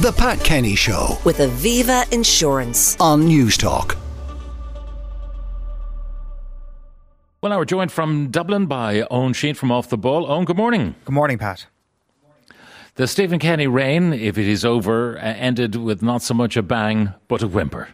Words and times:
The 0.00 0.12
Pat 0.12 0.38
Kenny 0.44 0.76
Show 0.76 1.18
with 1.24 1.38
Aviva 1.38 2.10
Insurance. 2.12 2.96
on 3.00 3.22
Newstalk. 3.26 3.96
Well, 7.42 7.50
now 7.50 7.58
we're 7.58 7.64
joined 7.64 7.90
from 7.90 8.30
Dublin 8.30 8.66
by 8.66 9.00
Eoin 9.00 9.30
Sheahan 9.30 9.56
from 9.56 9.72
Off 9.72 9.88
the 9.88 9.98
Ball. 9.98 10.24
Eoin, 10.28 10.44
good 10.44 10.56
morning. 10.56 10.94
Good 11.04 11.14
morning, 11.14 11.36
Pat. 11.36 11.66
The 12.94 13.08
Stephen 13.08 13.40
Kenny 13.40 13.66
reign, 13.66 14.12
if 14.12 14.38
it 14.38 14.46
is 14.46 14.64
over, 14.64 15.18
uh, 15.18 15.22
ended 15.22 15.74
with 15.74 16.00
not 16.00 16.22
so 16.22 16.32
much 16.32 16.56
a 16.56 16.62
bang, 16.62 17.12
but 17.26 17.42
a 17.42 17.48
whimper. 17.48 17.88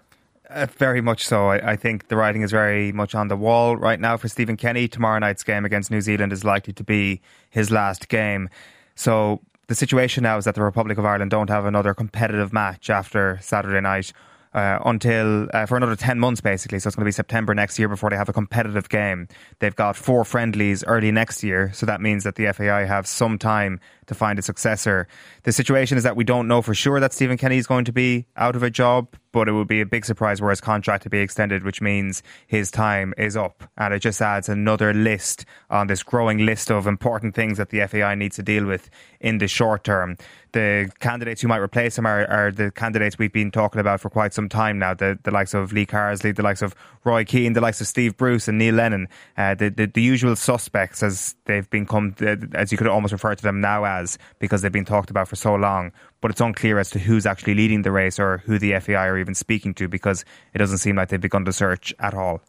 Uh, 0.50 0.66
very 0.76 1.00
much 1.00 1.24
so. 1.24 1.48
I, 1.48 1.72
I 1.72 1.76
think 1.76 2.08
the 2.08 2.16
writing 2.16 2.42
is 2.42 2.50
very 2.50 2.92
much 2.92 3.14
on 3.14 3.28
the 3.28 3.36
wall 3.36 3.78
right 3.78 3.98
now 3.98 4.18
for 4.18 4.28
Stephen 4.28 4.58
Kenny. 4.58 4.88
Tomorrow 4.88 5.20
night's 5.20 5.42
game 5.42 5.64
against 5.64 5.90
New 5.90 6.02
Zealand 6.02 6.34
is 6.34 6.44
likely 6.44 6.74
to 6.74 6.84
be 6.84 7.22
his 7.48 7.70
last 7.70 8.10
game. 8.10 8.50
So 8.94 9.40
the 9.66 9.74
situation 9.74 10.22
now 10.22 10.36
is 10.36 10.44
that 10.44 10.54
the 10.54 10.62
Republic 10.62 10.98
of 10.98 11.04
Ireland 11.04 11.30
don't 11.30 11.50
have 11.50 11.64
another 11.64 11.94
competitive 11.94 12.52
match 12.52 12.90
after 12.90 13.38
Saturday 13.42 13.80
night. 13.80 14.12
Uh, 14.52 14.78
until 14.86 15.48
uh, 15.52 15.66
for 15.66 15.76
another 15.76 15.96
10 15.96 16.20
months 16.20 16.40
basically. 16.40 16.78
So 16.78 16.86
it's 16.86 16.94
going 16.94 17.02
to 17.02 17.08
be 17.08 17.10
September 17.10 17.56
next 17.56 17.76
year 17.76 17.88
before 17.88 18.10
they 18.10 18.14
have 18.14 18.28
a 18.28 18.32
competitive 18.32 18.88
game. 18.88 19.26
They've 19.58 19.74
got 19.74 19.96
four 19.96 20.24
friendlies 20.24 20.84
early 20.84 21.10
next 21.10 21.42
year 21.42 21.72
so 21.74 21.86
that 21.86 22.00
means 22.00 22.22
that 22.22 22.36
the 22.36 22.52
FAI 22.52 22.84
have 22.84 23.04
some 23.08 23.36
time 23.36 23.80
to 24.06 24.14
find 24.14 24.38
a 24.38 24.42
successor. 24.42 25.08
The 25.42 25.50
situation 25.50 25.98
is 25.98 26.04
that 26.04 26.14
we 26.14 26.22
don't 26.22 26.46
know 26.46 26.62
for 26.62 26.72
sure 26.72 27.00
that 27.00 27.12
Stephen 27.12 27.36
Kenny 27.36 27.58
is 27.58 27.66
going 27.66 27.84
to 27.86 27.92
be 27.92 28.26
out 28.36 28.54
of 28.54 28.62
a 28.62 28.70
job 28.70 29.16
but 29.34 29.48
it 29.48 29.52
would 29.52 29.68
be 29.68 29.82
a 29.82 29.86
big 29.86 30.04
surprise 30.06 30.40
were 30.40 30.50
his 30.50 30.60
contract 30.60 31.02
to 31.02 31.10
be 31.10 31.18
extended 31.18 31.64
which 31.64 31.82
means 31.82 32.22
his 32.46 32.70
time 32.70 33.12
is 33.18 33.36
up 33.36 33.64
and 33.76 33.92
it 33.92 33.98
just 33.98 34.22
adds 34.22 34.48
another 34.48 34.94
list 34.94 35.44
on 35.68 35.88
this 35.88 36.02
growing 36.02 36.46
list 36.46 36.70
of 36.70 36.86
important 36.86 37.34
things 37.34 37.58
that 37.58 37.68
the 37.68 37.86
FAI 37.86 38.14
needs 38.14 38.36
to 38.36 38.42
deal 38.42 38.64
with 38.64 38.88
in 39.20 39.38
the 39.38 39.48
short 39.48 39.84
term 39.84 40.16
the 40.54 40.88
candidates 41.00 41.42
who 41.42 41.48
might 41.48 41.58
replace 41.58 41.98
him 41.98 42.06
are, 42.06 42.24
are, 42.30 42.50
the 42.52 42.70
candidates 42.70 43.18
we've 43.18 43.32
been 43.32 43.50
talking 43.50 43.80
about 43.80 44.00
for 44.00 44.08
quite 44.08 44.32
some 44.32 44.48
time 44.48 44.78
now. 44.78 44.94
The, 44.94 45.18
the 45.24 45.32
likes 45.32 45.52
of 45.52 45.72
Lee 45.72 45.84
Carsley, 45.84 46.34
the 46.34 46.42
likes 46.42 46.62
of 46.62 46.74
Roy 47.02 47.24
Keane, 47.24 47.54
the 47.54 47.60
likes 47.60 47.80
of 47.80 47.88
Steve 47.88 48.16
Bruce 48.16 48.46
and 48.46 48.56
Neil 48.56 48.76
Lennon, 48.76 49.08
uh, 49.36 49.56
the, 49.56 49.68
the, 49.68 49.86
the 49.86 50.00
usual 50.00 50.36
suspects 50.36 51.02
as 51.02 51.34
they've 51.44 51.68
become, 51.70 52.14
as 52.54 52.70
you 52.70 52.78
could 52.78 52.86
almost 52.86 53.12
refer 53.12 53.34
to 53.34 53.42
them 53.42 53.60
now 53.60 53.84
as, 53.84 54.16
because 54.38 54.62
they've 54.62 54.72
been 54.72 54.84
talked 54.84 55.10
about 55.10 55.26
for 55.26 55.36
so 55.36 55.56
long. 55.56 55.90
But 56.20 56.30
it's 56.30 56.40
unclear 56.40 56.78
as 56.78 56.88
to 56.90 57.00
who's 57.00 57.26
actually 57.26 57.54
leading 57.54 57.82
the 57.82 57.92
race 57.92 58.20
or 58.20 58.38
who 58.38 58.58
the 58.58 58.78
FAI 58.78 59.08
are 59.08 59.18
even 59.24 59.34
speaking 59.34 59.74
to 59.74 59.88
because 59.88 60.24
it 60.52 60.58
doesn't 60.58 60.78
seem 60.78 60.96
like 60.96 61.08
they've 61.08 61.20
begun 61.20 61.44
the 61.44 61.52
search 61.52 61.94
at 61.98 62.14
all. 62.14 62.40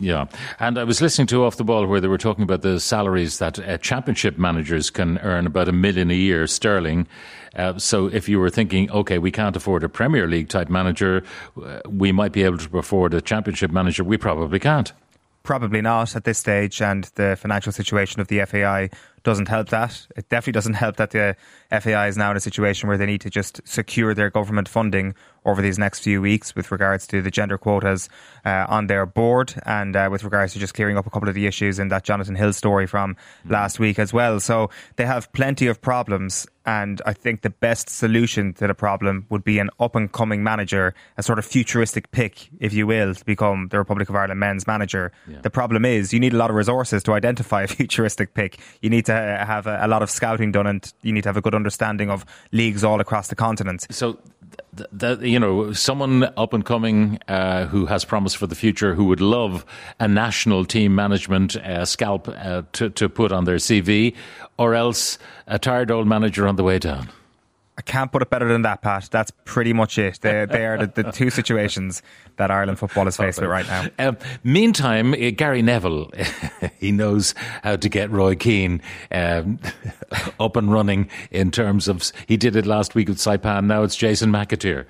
Yeah. 0.00 0.26
And 0.58 0.78
I 0.78 0.84
was 0.84 1.00
listening 1.00 1.28
to 1.28 1.44
Off 1.44 1.56
the 1.56 1.64
Ball 1.64 1.86
where 1.86 2.00
they 2.00 2.08
were 2.08 2.18
talking 2.18 2.42
about 2.42 2.62
the 2.62 2.80
salaries 2.80 3.38
that 3.38 3.58
uh, 3.58 3.78
championship 3.78 4.38
managers 4.38 4.90
can 4.90 5.18
earn 5.18 5.46
about 5.46 5.68
a 5.68 5.72
million 5.72 6.10
a 6.10 6.14
year 6.14 6.46
sterling. 6.46 7.06
Uh, 7.54 7.78
so 7.78 8.06
if 8.06 8.28
you 8.28 8.40
were 8.40 8.50
thinking, 8.50 8.90
okay, 8.90 9.18
we 9.18 9.30
can't 9.30 9.54
afford 9.54 9.84
a 9.84 9.88
Premier 9.88 10.26
League 10.26 10.48
type 10.48 10.68
manager, 10.68 11.22
uh, 11.62 11.80
we 11.88 12.10
might 12.10 12.32
be 12.32 12.42
able 12.42 12.58
to 12.58 12.78
afford 12.78 13.14
a 13.14 13.20
championship 13.20 13.70
manager, 13.70 14.02
we 14.02 14.16
probably 14.16 14.58
can't. 14.58 14.92
Probably 15.44 15.80
not 15.80 16.16
at 16.16 16.24
this 16.24 16.38
stage, 16.38 16.80
and 16.80 17.04
the 17.14 17.36
financial 17.38 17.70
situation 17.70 18.20
of 18.20 18.28
the 18.28 18.44
FAI 18.46 18.90
doesn't 19.24 19.48
help 19.48 19.70
that. 19.70 20.06
It 20.16 20.28
definitely 20.28 20.52
doesn't 20.52 20.74
help 20.74 20.96
that 20.96 21.10
the 21.10 21.36
FAI 21.70 22.08
is 22.08 22.16
now 22.16 22.30
in 22.30 22.36
a 22.36 22.40
situation 22.40 22.88
where 22.88 22.98
they 22.98 23.06
need 23.06 23.22
to 23.22 23.30
just 23.30 23.60
secure 23.66 24.14
their 24.14 24.30
government 24.30 24.68
funding 24.68 25.14
over 25.44 25.60
these 25.60 25.78
next 25.78 26.00
few 26.00 26.20
weeks 26.22 26.54
with 26.54 26.70
regards 26.72 27.06
to 27.06 27.20
the 27.20 27.30
gender 27.30 27.58
quotas 27.58 28.08
uh, 28.44 28.66
on 28.68 28.86
their 28.86 29.04
board 29.04 29.54
and 29.66 29.94
uh, 29.96 30.08
with 30.10 30.24
regards 30.24 30.52
to 30.54 30.58
just 30.58 30.74
clearing 30.74 30.96
up 30.96 31.06
a 31.06 31.10
couple 31.10 31.28
of 31.28 31.34
the 31.34 31.46
issues 31.46 31.78
in 31.78 31.88
that 31.88 32.04
Jonathan 32.04 32.34
Hill 32.34 32.52
story 32.52 32.86
from 32.86 33.16
last 33.46 33.78
week 33.78 33.98
as 33.98 34.12
well. 34.12 34.40
So 34.40 34.70
they 34.96 35.06
have 35.06 35.30
plenty 35.32 35.66
of 35.66 35.80
problems. 35.80 36.46
And 36.66 37.02
I 37.04 37.12
think 37.12 37.42
the 37.42 37.50
best 37.50 37.90
solution 37.90 38.54
to 38.54 38.66
the 38.66 38.74
problem 38.74 39.26
would 39.28 39.44
be 39.44 39.58
an 39.58 39.68
up 39.78 39.94
and 39.94 40.10
coming 40.10 40.42
manager, 40.42 40.94
a 41.18 41.22
sort 41.22 41.38
of 41.38 41.44
futuristic 41.44 42.10
pick, 42.10 42.48
if 42.58 42.72
you 42.72 42.86
will, 42.86 43.14
to 43.14 43.24
become 43.26 43.68
the 43.68 43.76
Republic 43.76 44.08
of 44.08 44.16
Ireland 44.16 44.40
men's 44.40 44.66
manager. 44.66 45.12
Yeah. 45.28 45.42
The 45.42 45.50
problem 45.50 45.84
is 45.84 46.14
you 46.14 46.20
need 46.20 46.32
a 46.32 46.38
lot 46.38 46.48
of 46.48 46.56
resources 46.56 47.02
to 47.02 47.12
identify 47.12 47.64
a 47.64 47.66
futuristic 47.68 48.32
pick. 48.32 48.58
You 48.80 48.88
need 48.88 49.04
to 49.04 49.13
have 49.14 49.66
a, 49.66 49.78
a 49.82 49.88
lot 49.88 50.02
of 50.02 50.10
scouting 50.10 50.52
done 50.52 50.66
and 50.66 50.92
you 51.02 51.12
need 51.12 51.22
to 51.22 51.28
have 51.28 51.36
a 51.36 51.40
good 51.40 51.54
understanding 51.54 52.10
of 52.10 52.24
leagues 52.52 52.84
all 52.84 53.00
across 53.00 53.28
the 53.28 53.34
continent. 53.34 53.86
So, 53.90 54.18
th- 54.76 54.88
th- 54.98 55.20
you 55.20 55.38
know, 55.38 55.72
someone 55.72 56.24
up 56.36 56.52
and 56.52 56.64
coming 56.64 57.18
uh, 57.28 57.66
who 57.66 57.86
has 57.86 58.04
promise 58.04 58.34
for 58.34 58.46
the 58.46 58.54
future, 58.54 58.94
who 58.94 59.04
would 59.06 59.20
love 59.20 59.64
a 60.00 60.08
national 60.08 60.64
team 60.64 60.94
management 60.94 61.56
uh, 61.56 61.84
scalp 61.84 62.28
uh, 62.28 62.62
to, 62.72 62.90
to 62.90 63.08
put 63.08 63.32
on 63.32 63.44
their 63.44 63.56
CV, 63.56 64.14
or 64.58 64.74
else 64.74 65.18
a 65.46 65.58
tired 65.58 65.90
old 65.90 66.06
manager 66.06 66.46
on 66.46 66.56
the 66.56 66.64
way 66.64 66.78
down. 66.78 67.08
I 67.76 67.82
can't 67.82 68.12
put 68.12 68.22
it 68.22 68.30
better 68.30 68.46
than 68.46 68.62
that, 68.62 68.82
Pat. 68.82 69.08
That's 69.10 69.32
pretty 69.44 69.72
much 69.72 69.98
it. 69.98 70.20
They, 70.20 70.46
they 70.46 70.64
are 70.64 70.86
the, 70.86 71.02
the 71.02 71.12
two 71.12 71.28
situations 71.30 72.02
that 72.36 72.50
Ireland 72.50 72.78
football 72.78 73.08
is 73.08 73.16
faced 73.16 73.40
with 73.40 73.50
right 73.50 73.66
now. 73.66 73.86
Um, 73.98 74.16
meantime, 74.44 75.12
uh, 75.12 75.30
Gary 75.36 75.60
Neville, 75.60 76.10
he 76.78 76.92
knows 76.92 77.34
how 77.64 77.74
to 77.74 77.88
get 77.88 78.10
Roy 78.10 78.36
Keane 78.36 78.80
um, 79.10 79.58
up 80.40 80.56
and 80.56 80.72
running 80.72 81.08
in 81.32 81.50
terms 81.50 81.88
of. 81.88 82.12
He 82.28 82.36
did 82.36 82.54
it 82.54 82.64
last 82.64 82.94
week 82.94 83.08
with 83.08 83.18
Saipan. 83.18 83.66
Now 83.66 83.82
it's 83.82 83.96
Jason 83.96 84.30
McAteer. 84.30 84.86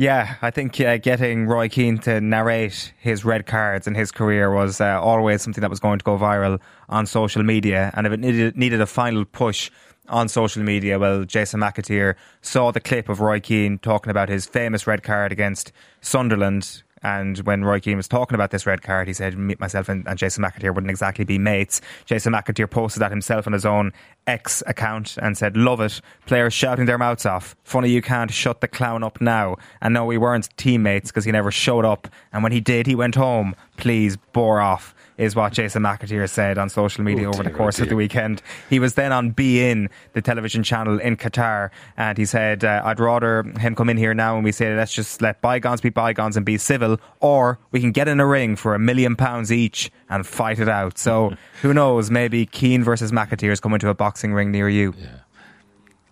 Yeah, 0.00 0.36
I 0.40 0.50
think 0.50 0.80
uh, 0.80 0.96
getting 0.96 1.46
Roy 1.46 1.68
Keane 1.68 1.98
to 1.98 2.22
narrate 2.22 2.94
his 2.96 3.22
red 3.22 3.44
cards 3.44 3.86
in 3.86 3.94
his 3.94 4.10
career 4.10 4.50
was 4.50 4.80
uh, 4.80 4.98
always 4.98 5.42
something 5.42 5.60
that 5.60 5.68
was 5.68 5.78
going 5.78 5.98
to 5.98 6.04
go 6.06 6.16
viral 6.16 6.58
on 6.88 7.04
social 7.04 7.42
media. 7.42 7.90
And 7.94 8.06
if 8.06 8.12
it 8.14 8.18
needed, 8.18 8.56
needed 8.56 8.80
a 8.80 8.86
final 8.86 9.26
push 9.26 9.70
on 10.08 10.30
social 10.30 10.62
media, 10.62 10.98
well, 10.98 11.24
Jason 11.24 11.60
McAteer 11.60 12.14
saw 12.40 12.70
the 12.70 12.80
clip 12.80 13.10
of 13.10 13.20
Roy 13.20 13.40
Keane 13.40 13.76
talking 13.76 14.10
about 14.10 14.30
his 14.30 14.46
famous 14.46 14.86
red 14.86 15.02
card 15.02 15.32
against 15.32 15.70
Sunderland. 16.00 16.82
And 17.02 17.38
when 17.38 17.64
Roy 17.64 17.80
Keane 17.80 17.96
was 17.96 18.08
talking 18.08 18.34
about 18.34 18.50
this 18.50 18.66
red 18.66 18.82
card, 18.82 19.08
he 19.08 19.14
said, 19.14 19.38
myself 19.58 19.88
and, 19.88 20.06
and 20.06 20.18
Jason 20.18 20.44
McAteer 20.44 20.74
wouldn't 20.74 20.90
exactly 20.90 21.24
be 21.24 21.38
mates. 21.38 21.80
Jason 22.04 22.32
McAteer 22.32 22.68
posted 22.70 23.00
that 23.00 23.10
himself 23.10 23.46
on 23.46 23.52
his 23.52 23.64
own 23.64 23.92
X 24.26 24.62
account 24.66 25.16
and 25.22 25.36
said, 25.36 25.56
Love 25.56 25.80
it. 25.80 26.00
Players 26.26 26.52
shouting 26.52 26.86
their 26.86 26.98
mouths 26.98 27.24
off. 27.24 27.56
Funny 27.64 27.90
you 27.90 28.02
can't 28.02 28.30
shut 28.30 28.60
the 28.60 28.68
clown 28.68 29.02
up 29.02 29.20
now. 29.20 29.56
And 29.80 29.94
no, 29.94 30.04
we 30.04 30.18
weren't 30.18 30.48
teammates 30.56 31.10
because 31.10 31.24
he 31.24 31.32
never 31.32 31.50
showed 31.50 31.84
up. 31.84 32.06
And 32.32 32.42
when 32.42 32.52
he 32.52 32.60
did, 32.60 32.86
he 32.86 32.94
went 32.94 33.14
home. 33.14 33.54
Please, 33.80 34.16
bore 34.32 34.60
off 34.60 34.94
is 35.20 35.36
what 35.36 35.52
Jason 35.52 35.82
McAteer 35.82 36.28
said 36.28 36.56
on 36.56 36.68
social 36.70 37.04
media 37.04 37.26
Oh, 37.28 37.34
over 37.34 37.42
the 37.42 37.50
course 37.50 37.78
oh, 37.78 37.82
of 37.82 37.90
the 37.90 37.96
weekend. 37.96 38.42
He 38.70 38.78
was 38.78 38.94
then 38.94 39.12
on 39.12 39.32
beIN, 39.32 39.88
the 40.14 40.22
television 40.22 40.62
channel 40.62 40.98
in 40.98 41.16
Qatar, 41.16 41.70
and 41.96 42.16
he 42.16 42.24
said, 42.24 42.64
uh, 42.64 42.80
I'd 42.84 42.98
rather 42.98 43.42
him 43.58 43.74
come 43.74 43.90
in 43.90 43.98
here 43.98 44.14
now 44.14 44.36
and 44.36 44.44
we 44.44 44.52
say, 44.52 44.74
let's 44.74 44.94
just 44.94 45.20
let 45.20 45.42
bygones 45.42 45.82
be 45.82 45.90
bygones 45.90 46.36
and 46.36 46.46
be 46.46 46.56
civil, 46.56 46.98
or 47.20 47.58
we 47.70 47.80
can 47.80 47.92
get 47.92 48.08
in 48.08 48.18
a 48.18 48.26
ring 48.26 48.56
for 48.56 48.74
a 48.74 48.78
million 48.78 49.14
pounds 49.14 49.52
each 49.52 49.90
and 50.08 50.26
fight 50.26 50.58
it 50.58 50.68
out. 50.68 50.96
So 50.96 51.34
who 51.62 51.74
knows, 51.74 52.10
maybe 52.10 52.46
Keane 52.46 52.82
versus 52.82 53.12
McAteer 53.12 53.52
is 53.52 53.60
coming 53.60 53.78
to 53.80 53.90
a 53.90 53.94
boxing 53.94 54.32
ring 54.32 54.50
near 54.50 54.68
you. 54.68 54.94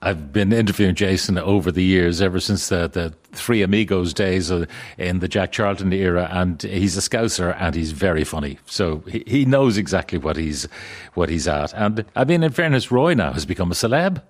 I've 0.01 0.33
been 0.33 0.53
interviewing 0.53 0.95
Jason 0.95 1.39
over 1.39 1.73
the 1.73 1.83
years, 1.83 2.23
ever 2.23 2.39
since 2.39 2.69
the, 2.69 2.89
the 2.89 3.13
Three 3.33 3.63
Amigos 3.63 4.15
days 4.15 4.51
uh, 4.51 4.67
in 4.97 5.19
the 5.19 5.29
Jack 5.29 5.51
Charlton 5.51 5.93
era, 5.93 6.29
and 6.31 6.63
he's 6.63 6.97
a 6.97 7.01
Scouser 7.01 7.57
and 7.59 7.75
he's 7.75 7.91
very 7.91 8.25
funny. 8.25 8.59
So 8.67 8.99
he, 9.09 9.25
he 9.27 9.45
knows 9.45 9.77
exactly 9.77 10.19
what 10.19 10.37
he's 10.37 10.69
what 11.15 11.29
he's 11.29 11.49
at. 11.49 11.75
And 11.75 12.05
I 12.15 12.25
mean, 12.25 12.43
in 12.43 12.53
fairness, 12.53 12.93
Roy 12.93 13.15
now 13.15 13.33
has 13.33 13.45
become 13.45 13.73
a 13.73 13.75
celeb. 13.75 14.23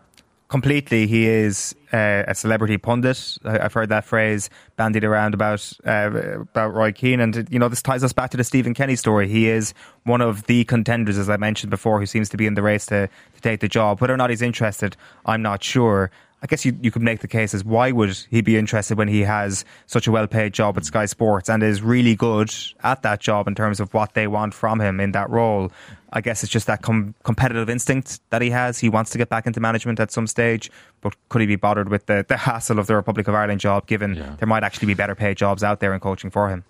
Completely. 0.48 1.06
He 1.06 1.26
is 1.26 1.75
uh, 1.92 2.25
a 2.26 2.34
celebrity 2.34 2.78
pundit. 2.78 3.38
I- 3.44 3.60
I've 3.60 3.72
heard 3.72 3.88
that 3.91 4.04
phrase 4.04 4.50
bandied 4.76 5.04
around 5.04 5.34
about 5.34 5.70
uh, 5.86 6.41
about 6.41 6.75
Roy 6.75 6.92
Keane, 6.92 7.20
and 7.20 7.47
you 7.50 7.59
know 7.59 7.69
this 7.69 7.82
ties 7.82 8.03
us 8.03 8.12
back 8.12 8.31
to 8.31 8.36
the 8.36 8.44
Stephen 8.44 8.75
Kenny 8.75 8.97
story. 8.97 9.28
He 9.28 9.48
is 9.48 9.75
one 10.04 10.20
of 10.20 10.44
the 10.44 10.64
contenders, 10.64 11.19
as 11.19 11.28
I 11.31 11.36
mentioned 11.36 11.70
before, 11.70 12.00
who 12.00 12.06
seems 12.06 12.28
to 12.31 12.36
be 12.36 12.47
in 12.47 12.54
the 12.54 12.62
race 12.62 12.86
to, 12.86 13.09
to 13.09 13.41
take 13.41 13.60
the 13.60 13.69
job. 13.69 14.00
Whether 14.00 14.14
or 14.14 14.16
not 14.19 14.31
he's 14.31 14.42
interested, 14.42 14.97
I'm 15.26 15.42
not 15.42 15.62
sure. 15.62 16.10
I 16.41 16.47
guess 16.47 16.65
you, 16.65 16.78
you 16.81 16.93
could 16.93 17.03
make 17.03 17.19
the 17.21 17.26
case 17.26 17.53
as 17.53 17.65
why 17.65 17.91
would 17.91 18.16
he 18.30 18.42
be 18.42 18.57
interested 18.57 18.97
when 18.97 19.09
he 19.09 19.22
has 19.22 19.65
such 19.86 20.07
a 20.07 20.12
well 20.12 20.28
paid 20.28 20.53
job 20.54 20.77
at 20.77 20.84
Sky 20.84 21.04
Sports 21.07 21.48
and 21.51 21.62
is 21.65 21.83
really 21.83 22.15
good 22.15 22.54
at 22.84 23.03
that 23.03 23.18
job 23.21 23.48
in 23.48 23.57
terms 23.57 23.80
of 23.80 23.92
what 23.92 24.15
they 24.15 24.28
want 24.28 24.54
from 24.54 24.80
him 24.80 25.01
in 25.01 25.10
that 25.12 25.28
role. 25.30 25.72
I 26.12 26.21
guess 26.21 26.45
it's 26.45 26.53
just 26.53 26.68
that 26.68 26.80
com- 26.83 27.15
competitive 27.24 27.68
instinct 27.68 28.21
that 28.30 28.41
he 28.41 28.51
has. 28.51 28.78
He 28.78 28.89
wants 28.89 29.10
to 29.10 29.18
get 29.18 29.28
back 29.28 29.47
into 29.48 29.59
management 29.59 29.98
at 30.01 30.12
some 30.12 30.27
stage, 30.28 30.71
but 31.01 31.15
could 31.28 31.41
he 31.41 31.47
be 31.47 31.57
bothered 31.57 31.89
with 31.89 32.07
the, 32.07 32.24
the 32.28 32.36
hassle 32.36 32.78
of 32.78 32.86
the 32.86 32.95
Republic 32.95 33.27
of 33.27 33.34
Ireland 33.34 33.60
job, 33.60 33.86
given 33.89 34.15
Yeah. 34.15 34.36
there 34.39 34.47
might 34.48 34.62
actually 34.62 34.86
be 34.86 34.95
better 34.95 35.16
paid 35.16 35.36
jobs 35.36 35.65
out 35.65 35.80
there 35.80 35.92
in 35.92 35.98
coaching 36.01 36.30
for 36.30 36.48
him? 36.51 36.65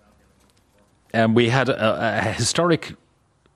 And 1.13 1.35
we 1.35 1.49
had 1.49 1.69
a, 1.69 2.19
a 2.27 2.31
historic 2.33 2.95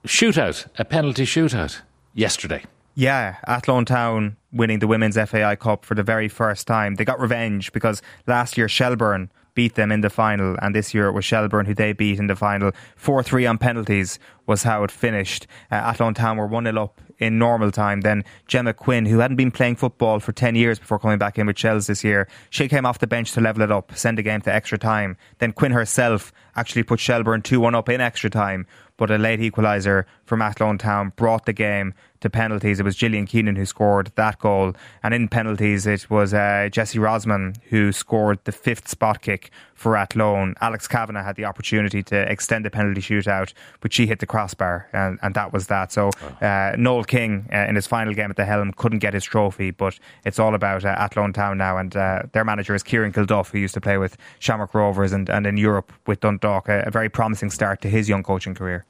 shootout, 0.06 0.68
a 0.78 0.86
penalty 0.86 1.26
shootout 1.26 1.82
yesterday. 2.14 2.64
Yeah, 2.96 3.38
Athlone 3.48 3.86
Town 3.86 4.38
winning 4.52 4.78
the 4.78 4.88
Women's 4.88 5.18
FAI 5.18 5.56
Cup 5.56 5.84
for 5.84 5.96
the 5.96 6.04
very 6.04 6.28
first 6.28 6.68
time. 6.68 6.96
They 6.96 7.06
got 7.06 7.20
revenge 7.20 7.72
because 7.74 8.04
last 8.28 8.56
year 8.56 8.68
Shelbourne 8.68 9.32
beat 9.56 9.76
them 9.76 9.92
in 9.92 10.02
the 10.02 10.10
final, 10.10 10.56
and 10.62 10.76
this 10.76 10.94
year 10.94 11.08
it 11.08 11.14
was 11.14 11.26
Shelbourne 11.26 11.66
who 11.66 11.74
they 11.74 11.94
beat 11.94 12.20
in 12.20 12.28
the 12.28 12.36
final. 12.36 12.72
4 12.96 13.24
3 13.24 13.48
on 13.48 13.58
penalties 13.58 14.20
was 14.46 14.62
how 14.64 14.84
it 14.84 14.92
finished. 14.92 15.48
Uh, 15.72 15.76
Athlone 15.76 16.14
Town 16.14 16.38
were 16.38 16.46
1 16.46 16.66
0 16.66 16.84
up 16.84 17.02
in 17.18 17.40
normal 17.40 17.72
time. 17.72 18.02
Then 18.02 18.24
Gemma 18.48 18.74
Quinn, 18.74 19.08
who 19.08 19.20
hadn't 19.20 19.38
been 19.38 19.52
playing 19.52 19.78
football 19.78 20.20
for 20.20 20.32
10 20.32 20.56
years 20.56 20.78
before 20.78 21.00
coming 21.00 21.18
back 21.18 21.40
in 21.40 21.48
with 21.48 21.58
Shells 21.58 21.88
this 21.88 22.04
year, 22.04 22.28
she 22.52 22.68
came 22.68 22.86
off 22.86 23.00
the 23.00 23.08
bench 23.08 23.32
to 23.32 23.42
level 23.42 23.64
it 23.64 23.72
up, 23.72 23.96
send 23.96 24.20
the 24.20 24.24
game 24.24 24.42
to 24.42 24.54
extra 24.54 24.78
time. 24.78 25.18
Then 25.40 25.52
Quinn 25.52 25.72
herself 25.72 26.32
actually 26.56 26.84
put 26.84 27.00
Shelbourne 27.00 27.42
2 27.42 27.60
1 27.60 27.74
up 27.74 27.90
in 27.90 28.02
extra 28.02 28.30
time 28.30 28.68
but 28.98 29.12
a 29.12 29.18
late 29.18 29.40
equaliser 29.40 30.06
from 30.26 30.42
Athlone 30.42 30.78
Town 30.78 31.14
brought 31.16 31.46
the 31.46 31.54
game 31.54 31.94
to 32.24 32.30
penalties. 32.30 32.80
It 32.80 32.84
was 32.84 32.96
Gillian 32.96 33.26
Keenan 33.26 33.56
who 33.56 33.66
scored 33.66 34.12
that 34.16 34.40
goal, 34.40 34.74
and 35.04 35.14
in 35.14 35.28
penalties 35.28 35.86
it 35.86 36.10
was 36.10 36.34
uh, 36.34 36.70
Jesse 36.72 37.00
Rosman 37.00 37.56
who 37.70 37.92
scored 37.92 38.40
the 38.46 38.52
fifth 38.52 38.88
spot 38.88 39.22
kick 39.22 39.52
for 39.76 39.98
Athlone. 39.98 40.56
Alex 40.62 40.88
Kavanagh 40.88 41.24
had 41.24 41.36
the 41.36 41.46
opportunity 41.46 42.02
to 42.04 42.32
extend 42.32 42.66
the 42.66 42.70
penalty 42.70 43.02
shootout, 43.02 43.54
but 43.82 43.92
she 43.92 44.08
hit 44.08 44.20
the 44.20 44.26
crossbar, 44.26 44.88
and, 44.94 45.20
and 45.22 45.36
that 45.36 45.52
was 45.54 45.68
that. 45.68 45.92
So 45.92 46.10
uh, 46.42 46.76
Noel 46.78 47.04
King 47.04 47.48
uh, 47.52 47.66
in 47.70 47.76
his 47.76 47.86
final 47.86 48.14
game 48.14 48.30
at 48.30 48.38
the 48.38 48.46
helm 48.46 48.72
couldn't 48.74 49.00
get 49.00 49.14
his 49.14 49.26
trophy, 49.26 49.72
but 49.72 50.00
it's 50.26 50.40
all 50.40 50.56
about 50.56 50.86
uh, 50.86 50.90
Athlone 50.90 51.34
Town 51.34 51.58
now, 51.58 51.78
and 51.78 51.96
uh, 51.96 52.24
their 52.32 52.46
manager 52.46 52.74
is 52.74 52.84
Kieran 52.84 53.12
Kilduff, 53.12 53.52
who 53.52 53.60
used 53.60 53.74
to 53.74 53.82
play 53.82 53.98
with 53.98 54.18
Shamrock 54.40 54.74
Rovers 54.74 55.12
and, 55.12 55.30
and 55.30 55.46
in 55.46 55.58
Europe 55.58 55.92
with 56.08 56.22
Dundalk. 56.22 56.70
A, 56.70 56.84
a 56.88 56.92
very 56.92 57.10
promising 57.10 57.50
start 57.50 57.82
to 57.82 57.90
his 57.90 58.08
young 58.08 58.24
coaching 58.24 58.56
career. 58.56 58.86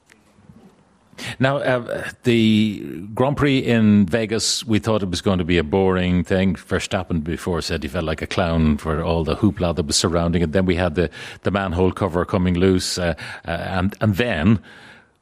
Now, 1.38 1.58
uh, 1.58 2.10
the 2.24 2.80
Grand 3.14 3.36
Prix 3.36 3.58
in 3.58 4.06
Vegas, 4.06 4.64
we 4.64 4.78
thought 4.78 5.02
it 5.02 5.10
was 5.10 5.20
going 5.20 5.38
to 5.38 5.44
be 5.44 5.58
a 5.58 5.64
boring 5.64 6.24
thing. 6.24 6.54
Verstappen 6.54 7.22
before 7.22 7.60
said 7.62 7.82
he 7.82 7.88
felt 7.88 8.04
like 8.04 8.22
a 8.22 8.26
clown 8.26 8.76
for 8.76 9.02
all 9.02 9.24
the 9.24 9.36
hoopla 9.36 9.76
that 9.76 9.86
was 9.86 9.96
surrounding 9.96 10.42
it. 10.42 10.52
Then 10.52 10.66
we 10.66 10.76
had 10.76 10.94
the, 10.94 11.10
the 11.42 11.50
manhole 11.50 11.92
cover 11.92 12.24
coming 12.24 12.54
loose. 12.54 12.98
Uh, 12.98 13.14
uh, 13.46 13.50
and, 13.50 13.94
and 14.00 14.16
then 14.16 14.60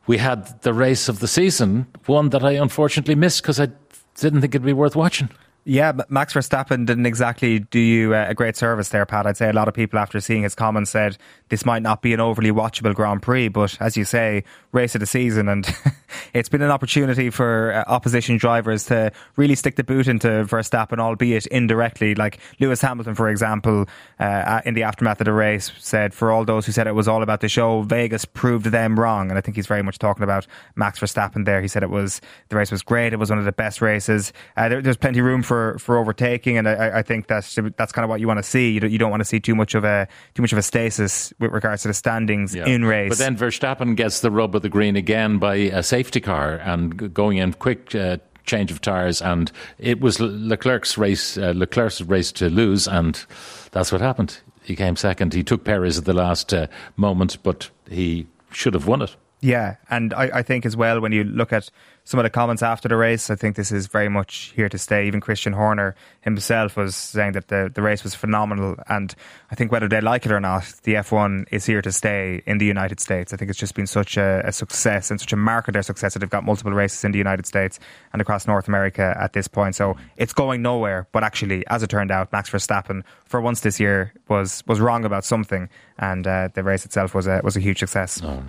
we 0.06 0.18
had 0.18 0.60
the 0.62 0.74
race 0.74 1.08
of 1.08 1.20
the 1.20 1.28
season, 1.28 1.86
one 2.06 2.30
that 2.30 2.44
I 2.44 2.52
unfortunately 2.52 3.14
missed 3.14 3.42
because 3.42 3.60
I 3.60 3.68
didn't 4.16 4.40
think 4.40 4.54
it'd 4.54 4.66
be 4.66 4.72
worth 4.72 4.96
watching. 4.96 5.28
Yeah, 5.64 5.92
Max 6.08 6.34
Verstappen 6.34 6.86
didn't 6.86 7.06
exactly 7.06 7.60
do 7.60 7.78
you 7.78 8.14
uh, 8.16 8.26
a 8.28 8.34
great 8.34 8.56
service 8.56 8.88
there, 8.88 9.06
Pat. 9.06 9.28
I'd 9.28 9.36
say 9.36 9.48
a 9.48 9.52
lot 9.52 9.68
of 9.68 9.74
people, 9.74 9.96
after 9.96 10.18
seeing 10.18 10.42
his 10.42 10.56
comments, 10.56 10.90
said 10.90 11.16
this 11.50 11.64
might 11.64 11.82
not 11.82 12.02
be 12.02 12.12
an 12.12 12.18
overly 12.18 12.50
watchable 12.50 12.92
Grand 12.92 13.22
Prix, 13.22 13.46
but 13.46 13.76
as 13.78 13.96
you 13.96 14.04
say, 14.04 14.42
race 14.72 14.96
of 14.96 15.00
the 15.00 15.06
season, 15.06 15.48
and 15.48 15.72
it's 16.34 16.48
been 16.48 16.62
an 16.62 16.72
opportunity 16.72 17.30
for 17.30 17.74
uh, 17.74 17.84
opposition 17.86 18.38
drivers 18.38 18.86
to 18.86 19.12
really 19.36 19.54
stick 19.54 19.76
the 19.76 19.84
boot 19.84 20.08
into 20.08 20.26
Verstappen, 20.26 20.98
albeit 20.98 21.46
indirectly. 21.46 22.16
Like 22.16 22.40
Lewis 22.58 22.80
Hamilton, 22.80 23.14
for 23.14 23.28
example, 23.28 23.86
uh, 24.18 24.62
in 24.64 24.74
the 24.74 24.82
aftermath 24.82 25.20
of 25.20 25.26
the 25.26 25.32
race, 25.32 25.70
said 25.78 26.12
for 26.12 26.32
all 26.32 26.44
those 26.44 26.66
who 26.66 26.72
said 26.72 26.88
it 26.88 26.96
was 26.96 27.06
all 27.06 27.22
about 27.22 27.40
the 27.40 27.48
show, 27.48 27.82
Vegas 27.82 28.24
proved 28.24 28.66
them 28.66 28.98
wrong, 28.98 29.30
and 29.30 29.38
I 29.38 29.40
think 29.40 29.56
he's 29.56 29.68
very 29.68 29.82
much 29.82 30.00
talking 30.00 30.24
about 30.24 30.44
Max 30.74 30.98
Verstappen 30.98 31.44
there. 31.44 31.62
He 31.62 31.68
said 31.68 31.84
it 31.84 31.90
was 31.90 32.20
the 32.48 32.56
race 32.56 32.72
was 32.72 32.82
great, 32.82 33.12
it 33.12 33.20
was 33.20 33.30
one 33.30 33.38
of 33.38 33.44
the 33.44 33.52
best 33.52 33.80
races. 33.80 34.32
Uh, 34.56 34.68
there, 34.68 34.82
there's 34.82 34.96
plenty 34.96 35.20
room 35.20 35.44
for 35.44 35.51
for, 35.52 35.78
for 35.78 35.98
overtaking, 35.98 36.56
and 36.56 36.66
I, 36.66 37.00
I 37.00 37.02
think 37.02 37.26
that's 37.26 37.58
that's 37.76 37.92
kind 37.92 38.04
of 38.04 38.08
what 38.08 38.20
you 38.20 38.26
want 38.26 38.38
to 38.38 38.42
see. 38.42 38.70
You 38.70 38.80
don't, 38.80 38.90
you 38.90 38.96
don't 38.96 39.10
want 39.10 39.20
to 39.20 39.26
see 39.26 39.38
too 39.38 39.54
much 39.54 39.74
of 39.74 39.84
a 39.84 40.08
too 40.32 40.40
much 40.40 40.50
of 40.52 40.56
a 40.56 40.62
stasis 40.62 41.30
with 41.38 41.52
regards 41.52 41.82
to 41.82 41.88
the 41.88 41.94
standings 41.94 42.54
yeah. 42.54 42.66
in 42.66 42.86
race. 42.86 43.10
But 43.10 43.18
then 43.18 43.36
Verstappen 43.36 43.94
gets 43.94 44.20
the 44.20 44.30
rub 44.30 44.56
of 44.56 44.62
the 44.62 44.70
green 44.70 44.96
again 44.96 45.36
by 45.36 45.56
a 45.56 45.82
safety 45.82 46.22
car 46.22 46.54
and 46.54 47.12
going 47.12 47.36
in 47.36 47.52
quick. 47.52 47.94
Uh, 47.94 48.16
change 48.44 48.72
of 48.72 48.80
tires, 48.80 49.22
and 49.22 49.52
it 49.78 50.00
was 50.00 50.18
Leclerc's 50.18 50.98
race. 50.98 51.38
Uh, 51.38 51.52
Leclerc's 51.54 52.00
race 52.00 52.32
to 52.32 52.50
lose, 52.50 52.88
and 52.88 53.24
that's 53.70 53.92
what 53.92 54.00
happened. 54.00 54.40
He 54.64 54.74
came 54.74 54.96
second. 54.96 55.32
He 55.32 55.44
took 55.44 55.62
Perez 55.62 55.96
at 55.96 56.06
the 56.06 56.12
last 56.12 56.52
uh, 56.52 56.66
moment, 56.96 57.38
but 57.44 57.70
he 57.88 58.26
should 58.50 58.74
have 58.74 58.88
won 58.88 59.00
it. 59.00 59.14
Yeah, 59.42 59.76
and 59.90 60.14
I, 60.14 60.30
I 60.38 60.42
think 60.42 60.64
as 60.64 60.76
well 60.76 61.00
when 61.00 61.12
you 61.12 61.22
look 61.22 61.52
at 61.52 61.70
some 62.04 62.18
of 62.18 62.24
the 62.24 62.30
comments 62.30 62.62
after 62.62 62.88
the 62.88 62.96
race, 62.96 63.30
I 63.30 63.36
think 63.36 63.54
this 63.54 63.70
is 63.70 63.86
very 63.86 64.08
much 64.08 64.52
here 64.56 64.68
to 64.68 64.76
stay. 64.76 65.06
Even 65.06 65.20
Christian 65.20 65.52
Horner 65.52 65.94
himself 66.22 66.76
was 66.76 66.96
saying 66.96 67.32
that 67.32 67.48
the, 67.48 67.70
the 67.72 67.80
race 67.80 68.02
was 68.02 68.14
phenomenal. 68.14 68.76
And 68.88 69.14
I 69.50 69.54
think 69.54 69.70
whether 69.70 69.88
they 69.88 70.00
like 70.00 70.26
it 70.26 70.32
or 70.32 70.40
not, 70.40 70.64
the 70.82 70.94
F1 70.94 71.46
is 71.52 71.64
here 71.64 71.80
to 71.80 71.92
stay 71.92 72.42
in 72.44 72.58
the 72.58 72.66
United 72.66 72.98
States. 72.98 73.32
I 73.32 73.36
think 73.36 73.50
it's 73.50 73.58
just 73.58 73.74
been 73.74 73.86
such 73.86 74.16
a, 74.16 74.42
a 74.44 74.52
success 74.52 75.10
and 75.10 75.20
such 75.20 75.32
a 75.32 75.36
mark 75.36 75.68
of 75.68 75.74
their 75.74 75.82
success 75.82 76.14
that 76.14 76.20
they've 76.20 76.30
got 76.30 76.44
multiple 76.44 76.72
races 76.72 77.04
in 77.04 77.12
the 77.12 77.18
United 77.18 77.46
States 77.46 77.78
and 78.12 78.20
across 78.20 78.48
North 78.48 78.66
America 78.66 79.16
at 79.20 79.32
this 79.32 79.46
point. 79.46 79.76
So 79.76 79.96
it's 80.16 80.32
going 80.32 80.60
nowhere. 80.60 81.06
But 81.12 81.22
actually, 81.22 81.64
as 81.68 81.84
it 81.84 81.90
turned 81.90 82.10
out, 82.10 82.32
Max 82.32 82.50
Verstappen, 82.50 83.04
for 83.24 83.40
once 83.40 83.60
this 83.60 83.78
year, 83.78 84.12
was 84.28 84.64
was 84.66 84.80
wrong 84.80 85.04
about 85.04 85.24
something. 85.24 85.68
And 85.98 86.26
uh, 86.26 86.48
the 86.52 86.64
race 86.64 86.84
itself 86.84 87.14
was 87.14 87.28
a, 87.28 87.40
was 87.44 87.56
a 87.56 87.60
huge 87.60 87.78
success. 87.78 88.20
Oh 88.24 88.42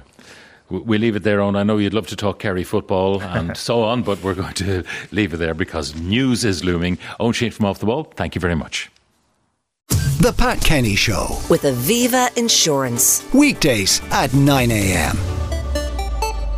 we 0.80 0.98
leave 0.98 1.16
it 1.16 1.24
there 1.24 1.42
on. 1.42 1.56
I 1.56 1.64
know 1.64 1.78
you'd 1.78 1.94
love 1.94 2.08
to 2.08 2.16
talk 2.16 2.40
Kerry 2.40 2.64
football 2.64 3.22
and 3.38 3.56
so 3.58 3.84
on, 3.84 4.04
but 4.04 4.22
we're 4.24 4.36
going 4.36 4.54
to 4.56 4.84
leave 5.12 5.34
it 5.34 5.38
there 5.38 5.54
because 5.54 5.96
news 5.96 6.44
is 6.46 6.64
looming. 6.64 6.98
Eoin 7.20 7.34
Sheahan 7.34 7.54
from 7.54 7.66
Off 7.66 7.80
the 7.80 7.86
Ball, 7.86 8.04
thank 8.04 8.36
you 8.36 8.42
very 8.42 8.56
much. 8.56 8.90
The 10.20 10.34
Pat 10.38 10.62
Kenny 10.62 10.96
Show 10.96 11.28
with 11.50 11.64
Aviva 11.64 12.36
Insurance. 12.38 13.28
Weekdays 13.34 14.02
at 14.12 14.34
9 14.34 14.72
a.m. 14.72 15.18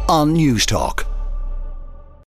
on 0.08 0.36
Newstalk. 0.36 1.15